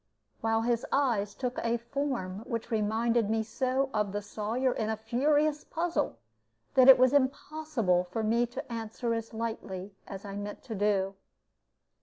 [0.39, 4.97] while his eyes took a form which reminded me so of the Sawyer in a
[4.97, 6.17] furious puzzle,
[6.73, 11.13] that it was impossible for me to answer as lightly as I meant to do.